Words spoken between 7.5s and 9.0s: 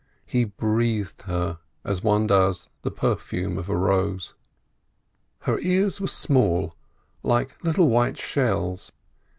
little white shells.